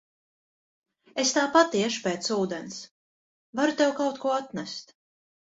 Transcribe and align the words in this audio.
Es 1.23 1.33
tāpat 1.35 1.77
iešu 1.81 2.01
pēc 2.07 2.31
ūdens, 2.37 2.79
varu 3.61 3.77
tev 3.83 3.95
kaut 4.01 4.19
ko 4.25 4.35
atnest. 4.41 4.99